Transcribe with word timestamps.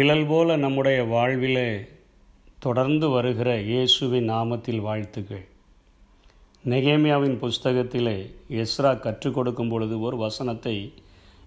நிழல் 0.00 0.26
போல 0.26 0.56
நம்முடைய 0.56 1.04
வாழ்விலே 1.04 1.80
தொடர்ந்து 2.58 3.08
வருகிற 3.08 3.60
இயேசுவின் 3.60 4.30
நாமத்தில் 4.30 4.80
வாழ்த்துக்கள். 4.80 5.42
நெகேமியாவின் 6.64 7.34
புஸ்தகத்திலே 7.42 8.14
எஸ்ரா 8.50 8.98
கற்றுக் 8.98 9.34
கொடுக்கும் 9.34 9.68
பொழுது 9.68 10.00
ஒரு 10.00 10.16
வசனத்தை 10.16 10.92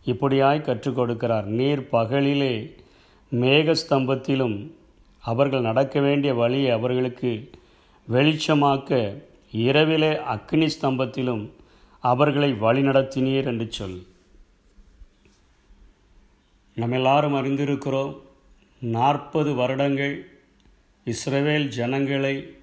இப்படியாய் 0.06 0.62
கற்றுக் 0.62 1.00
கொடுக்கிறார். 1.00 1.44
நீர் 1.44 1.88
பகலிலே 1.92 2.74
மேகஸ்தம்பத்திலும் 3.32 4.72
அவர்கள் 5.22 5.62
நடக்க 5.62 6.00
வேண்டிய 6.00 6.34
வழியை 6.34 6.72
அவர்களுக்கு 6.72 7.50
வெளிச்சமாக்க 8.12 9.22
இரவிலே 9.52 10.12
அக்னி 10.12 10.70
ஸ்தம்பத்திலும் 10.82 11.50
அவர்களை 12.00 12.54
வழிநடத்தினீர் 12.54 13.46
என்று 13.46 13.68
சொல். 13.70 13.98
நம்ம 16.76 16.96
எல்லாரும் 16.96 17.36
அறிந்திருக்கிறோம். 17.36 18.14
நாற்பது 18.84 19.54
வருடங்கள் 19.54 20.26
இஸ்ரவேல் 21.06 21.68
ஜனங்களை 21.68 22.58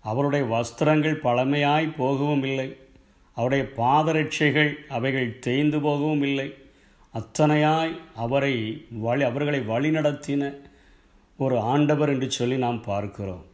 அவருடைய 0.00 0.46
வஸ்திரங்கள் 0.46 1.20
பழமையாய் 1.20 1.94
போகவும் 1.96 2.44
இல்லை. 2.44 2.76
அவருடைய 3.32 3.72
பாதரட்சைகள் 3.76 4.74
அவைகள் 4.88 5.38
தேய்ந்து 5.38 5.80
போகவும் 5.80 6.22
இல்லை. 6.22 6.54
அத்தனையாய் 7.14 8.00
அவரை 8.14 8.86
வழி 8.90 9.22
அவர்களை 9.22 9.60
வழிநடத்தின 9.60 10.60
ஒரு 11.38 11.58
ஆண்டவர் 11.58 12.08
என்று 12.08 12.30
சொல்லி 12.30 12.56
நாம் 12.56 12.82
பார்க்கிறோம். 12.82 13.44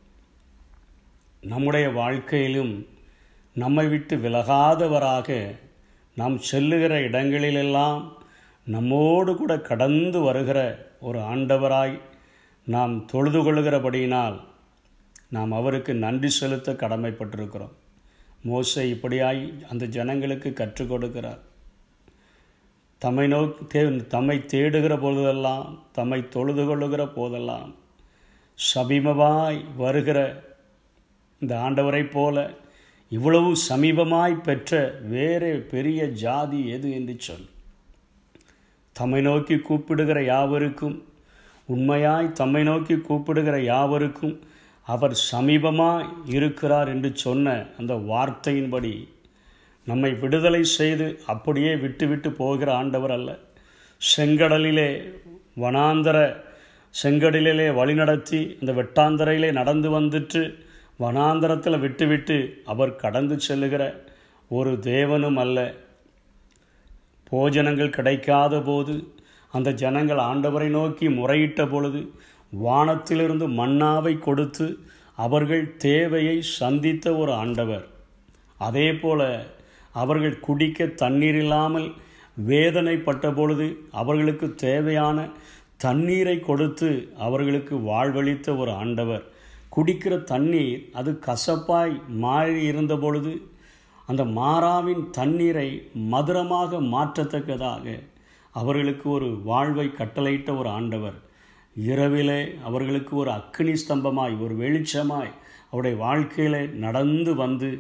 நம்முடைய 1.41 1.89
வாழ்க்கையிலும் 1.89 2.87
நம்மை 3.53 3.87
விட்டு 3.87 4.17
விலகாதவராக 4.17 5.57
நாம் 6.15 6.39
செல்லுகிற 6.39 7.01
இடங்களிலெல்லாம் 7.01 8.19
நம்மோடு 8.75 9.33
கூட 9.37 9.53
கடந்து 9.71 10.19
வருகிற 10.21 10.61
ஒரு 11.01 11.19
ஆண்டவராய் 11.33 11.99
நாம் 12.75 12.95
தொழுது 13.13 13.41
கொள்கிறபடியினால் 13.43 14.39
நாம் 15.37 15.53
அவருக்கு 15.53 15.93
நன்றி 16.05 16.31
செலுத்த 16.39 16.73
கடமைப்பட்டிருக்கிறோம். 16.73 17.77
மோசை 18.49 18.85
இப்படியாய் 18.95 19.43
அந்த 19.71 19.85
ஜனங்களுக்கு 19.97 20.53
கற்றுக் 20.53 20.91
கொடுக்கிறார். 20.93 21.41
தம்மை 23.03 23.27
நோக்கி 23.27 23.63
தே 23.73 23.83
தம்மை 24.07 24.37
தேடுகிற 24.53 24.95
போதெல்லாம் 25.01 25.67
தம்மை 25.93 26.21
தொழுது 26.29 26.65
கொள்ளுகிற 26.67 27.03
போதெல்லாம் 27.09 27.71
சமீபமாய் 28.75 29.61
வருகிற 29.77 30.19
இந்த 31.41 31.55
ஆண்டவரைப் 31.57 32.11
போல 32.11 32.51
இவ்வளவு 33.11 33.51
சமீபமாய் 33.69 34.43
பெற்ற 34.43 34.81
வேறு 35.15 35.53
பெரிய 35.71 36.01
ஜாதி 36.25 36.61
எது 36.69 36.91
என்று 36.93 37.15
சொல். 37.19 37.47
தம்மை 39.01 39.21
நோக்கி 39.27 39.57
கூப்பிடுகிற 39.69 40.19
யாவருக்கும் 40.33 40.97
உண்மையாய் 41.75 42.29
தம்மை 42.41 42.63
நோக்கி 42.69 42.95
கூப்பிடுகிற 43.09 43.57
யாவருக்கும் 43.73 44.35
அவர் 44.87 45.15
சமீபமாக 45.33 46.09
இருக்கிறார் 46.37 46.89
என்று 46.95 47.11
சொன்ன 47.25 47.55
அந்த 47.79 47.95
வார்த்தையின்படி 48.11 48.93
நம்மை 49.87 50.11
விடுதலை 50.23 50.63
செய்து 50.79 51.07
அப்படியே 51.33 51.73
விட்டுவிட்டு 51.85 52.31
போகிற 52.41 52.69
ஆண்டவர் 52.81 53.15
அல்ல. 53.17 53.31
செங்கடலிலே 54.01 54.89
வனாந்தர 55.63 56.19
செங்கடலிலே 56.95 57.67
வழிநடத்தி 57.79 58.41
அந்த 58.61 58.73
வெட்டாந்தரையிலே 58.79 59.51
நடந்து 59.59 59.89
வந்துட்டு 60.01 60.43
வனாந்தரத்தில் 61.05 61.83
விட்டுவிட்டு 61.85 62.37
அவர் 62.73 62.93
கடந்து 63.05 63.37
செல்லுகிற 63.47 63.83
ஒரு 64.51 64.73
தேவனும் 64.91 65.41
அல்ல. 65.45 65.59
போஜனங்கள் 67.31 67.97
கிடைக்காத 67.99 68.55
போது 68.61 68.95
அந்த 69.53 69.71
ஜனங்கள் 69.73 70.21
ஆண்டவரை 70.31 70.69
நோக்கி 70.69 71.07
முறையிட்ட 71.09 71.61
பொழுது 71.71 72.01
வானத்திலிருந்து 72.53 73.49
மன்னாவை 73.49 74.15
கொடுத்து 74.19 74.67
அவர்கள் 75.17 75.65
தேவையை 75.77 76.37
சந்தித்த 76.59 77.17
ஒரு 77.17 77.33
ஆண்டவர். 77.33 77.87
அதே 78.59 78.89
போல 78.93 79.21
அவர்கள் 79.93 80.41
குடிக்க 80.41 80.87
தண்ணீர் 81.03 81.35
இல்லாமல் 81.35 81.89
வேதனைப்பட்ட 82.49 83.35
பொழுது 83.35 83.67
அவர்களுக்கு 83.91 84.55
தேவையான 84.55 85.29
தண்ணீரை 85.77 86.37
கொடுத்து 86.41 86.91
அவர்களுக்கு 87.19 87.77
வாழ்வளித்த 87.77 88.57
ஒரு 88.57 88.73
ஆண்டவர். 88.73 89.25
குடிக்கிற 89.77 90.15
தண்ணீர் 90.23 90.81
அது 90.93 91.11
கசப்பாய் 91.27 91.95
மாறி 92.25 92.63
இருந்த 92.63 92.97
பொழுது 92.97 93.33
அந்த 94.11 94.23
மாறாவின் 94.39 95.03
தண்ணீரை 95.19 95.69
மதுரமாக 96.13 96.81
மாற்றத்தக்கதாக 96.95 97.85
அவர்களுக்கு 98.61 99.07
ஒரு 99.17 99.29
வாழ்வை 99.51 99.85
கட்டளையிட்ட 99.99 100.51
ஒரு 100.61 100.69
ஆண்டவர். 100.69 101.19
இரவிலே 101.91 102.39
அவர்களுக்கு 102.69 103.13
ஒரு 103.17 103.31
அக்னி 103.31 103.75
ஸ்தம்பமாய் 103.83 104.35
ஒரு 104.45 104.55
வெளிச்சமாய் 104.63 105.31
அவருடைய 105.71 105.97
வாழ்க்கையில் 106.05 106.75
நடந்து 106.85 107.35
வந்து 107.43 107.71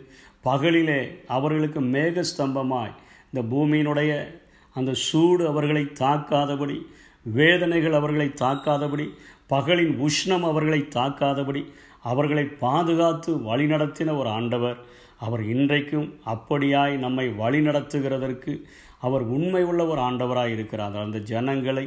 பகலிலே 0.44 1.00
அவர்களுக்கு 1.36 1.80
மேக 1.94 2.24
ஸ்தம்பமாய் 2.30 2.94
இந்த 3.32 3.42
பூமியினுடைய 3.54 4.12
அந்த 4.76 4.92
சூடு 5.06 5.42
அவர்களை 5.52 5.84
தாக்காதபடி 6.02 6.76
வேதனைகள் 7.38 7.98
அவர்களை 8.00 8.28
தாக்காதபடி 8.42 9.06
பகலின் 9.50 9.94
உஷ்ணம் 10.06 10.46
அவர்களை 10.50 10.80
தாக்காதபடி 10.98 11.62
அவர்களை 12.12 12.44
பாதுகாத்து 12.64 13.30
வழிநடத்தின 13.50 14.16
ஒரு 14.18 14.28
ஆண்டவர். 14.38 14.78
அவர் 15.20 15.42
இன்றைக்கும் 15.44 16.08
அப்படியாய் 16.24 16.94
நம்மை 16.96 17.26
வழிநடத்துகிறதற்கு 17.40 18.52
அவர் 18.98 19.22
உண்மை 19.22 19.62
உள்ள 19.64 19.82
ஒரு 19.86 20.00
ஆண்டவராக 20.00 20.54
இருக்கிறார். 20.54 20.96
அந்த 21.04 21.18
ஜனங்களை 21.30 21.84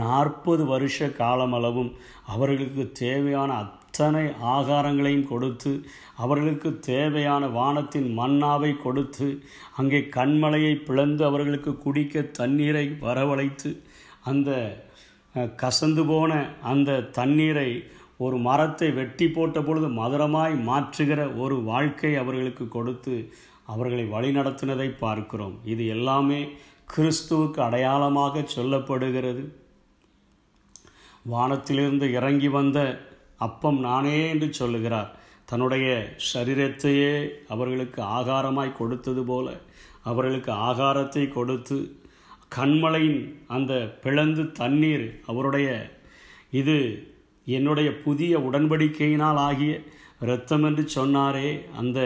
நாற்பது 0.00 0.62
வருஷ 0.64 1.06
காலமளவும் 1.18 1.90
அவர்களுக்கு 2.26 2.84
தேவையான 2.92 3.50
அத்தனை 3.54 4.24
ஆகாரங்களையும் 4.54 5.28
கொடுத்து 5.28 5.72
அவர்களுக்கு 6.16 6.70
தேவையான 6.86 7.46
வானத்தின் 7.48 8.08
மன்னாவை 8.18 8.72
கொடுத்து 8.82 9.28
அங்கே 9.76 10.00
கண்மலையை 10.16 10.74
பிளந்து 10.84 11.24
அவர்களுக்கு 11.24 11.72
குடிக்க 11.78 12.22
தண்ணீரை 12.40 12.86
வரவழைத்து 13.00 13.70
அந்த 14.24 14.50
கசந்து 15.56 16.02
போன 16.06 16.32
அந்த 16.62 17.00
தண்ணீரை 17.12 17.70
ஒரு 18.20 18.36
மரத்தை 18.46 18.88
வெட்டி 18.90 19.26
போட்ட 19.28 19.58
பொழுது 19.62 19.88
மதுரமாய் 19.98 20.54
மாற்றுகிற 20.68 21.20
ஒரு 21.36 21.56
வாழ்க்கை 21.62 22.12
அவர்களுக்கு 22.16 22.64
கொடுத்து 22.68 23.14
அவர்களை 23.64 24.04
வழிநடத்தினதை 24.14 24.88
பார்க்கிறோம். 24.98 25.56
இது 25.64 25.82
எல்லாமே 25.86 26.40
கிறிஸ்துவுக்கு 26.94 27.60
அடையாளமாக 27.60 28.44
சொல்லப்படுகிறது. 28.56 29.44
வானத்திலிருந்து 31.24 32.06
இறங்கி 32.12 32.48
வந்த 32.48 32.78
அப்பம் 33.46 33.80
நானே 33.80 34.18
என்று 34.28 34.48
சொல்லுகிறார். 34.52 35.10
தன்னுடைய 35.44 35.88
சரீரத்தையே 36.32 37.12
அவர்களுக்கு 37.54 38.00
ஆகாரமாய் 38.18 38.78
கொடுத்தது 38.78 39.22
போல 39.24 39.48
அவர்களுக்கு 40.02 40.52
ஆகாரத்தை 40.68 41.24
கொடுத்து 41.28 41.76
கண்மலையின் 42.56 43.20
அந்த 43.46 43.72
பிளந்து 44.02 44.44
தண்ணீர் 44.52 45.06
அவருடைய 45.26 45.68
இது 46.52 46.76
என்னுடைய 47.46 47.88
புதிய 48.04 48.38
உடன்படிக்கையினால் 48.38 49.40
ஆகிய 49.40 49.72
இரத்தம் 50.20 50.64
என்று 50.64 50.84
சொன்னாரே 50.96 51.50
அந்த 51.76 52.00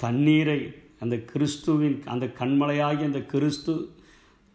தண்ணீரை 0.00 0.60
அந்த 0.98 1.16
கிறிஸ்துவின் 1.24 1.96
அந்த 2.04 2.26
கண்மலையாகிய 2.38 3.08
அந்த 3.08 3.20
கிறிஸ்து 3.24 3.74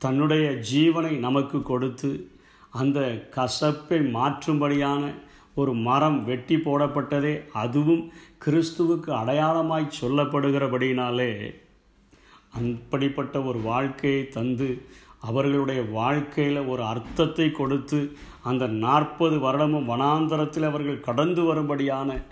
தன்னுடைய 0.01 0.45
ஜீவனை 0.71 1.13
நமக்கு 1.19 1.57
கொடுத்து 1.61 2.11
அந்த 2.73 2.99
கசப்பை 3.35 3.99
மாற்றும்படியான 4.11 5.03
ஒரு 5.55 5.71
மரம் 5.79 6.19
வெட்டி 6.23 6.57
போடப்பட்டதே 6.57 7.33
அதுவும் 7.53 8.03
கிறிஸ்துவுக்கு 8.45 9.09
அடையாளமாய் 9.11 9.95
சொல்லப்படுகிறபடினாலே 9.99 11.31
அப்படிப்பட்ட 12.53 13.35
ஒரு 13.41 13.59
வாழ்க்கையை 13.61 14.21
தந்து 14.27 14.69
அவர்களுடைய 15.21 15.81
வாழ்க்கையில் 15.81 16.65
ஒரு 16.65 16.83
அர்த்தத்தை 16.83 17.51
கொடுத்து 17.51 18.11
அந்த 18.41 18.67
நாற்பது 18.67 19.37
வருடமும் 19.37 19.85
வனாந்தரத்தில் 19.85 20.63
அவர்கள் 20.63 20.99
கடந்து 20.99 21.43
வரும்படியான 21.43 22.23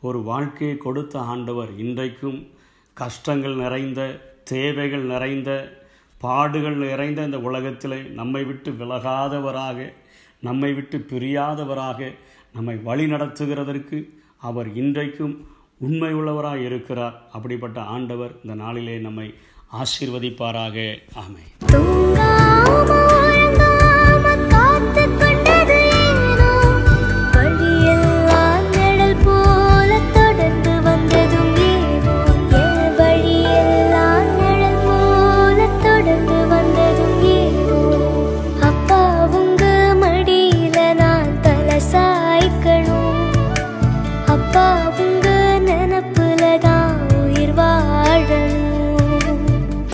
ஒரு 0.00 0.22
வாழ்க்கையை 0.22 0.76
கொடுத்த 0.76 1.18
ஆண்டவர் 1.18 1.78
இன்றைக்கும் 1.78 2.46
கஷ்டங்கள் 2.94 3.54
நிறைந்த 3.54 4.20
தேவைகள் 4.44 5.02
நிறைந்த 5.02 5.82
பாடுகள் 6.18 6.76
நிறைந்த 6.76 7.22
இந்த 7.22 7.38
உலகத்தில் 7.38 8.12
நம்மை 8.12 8.44
விட்டு 8.44 8.70
விலகாதவராக 8.70 9.92
நம்மை 10.40 10.74
விட்டு 10.74 11.06
பிரியாதவராக 11.10 12.14
நம்மை 12.52 12.76
வழி 12.82 13.06
நடத்துகிறதற்கு 13.06 14.10
அவர் 14.36 14.74
இன்றைக்கும் 14.74 15.46
உண்மை 15.78 16.14
உள்ளவராக 16.14 16.54
இருக்கிறார். 16.54 17.22
அப்படிப்பட்ட 17.32 17.80
ஆண்டவர் 17.80 18.40
இந்த 18.42 18.54
நாளிலே 18.54 18.98
நம்மை 18.98 19.34
ஆசீர்வதிப்பாராக. 19.72 20.76
ஆமை 21.14 21.44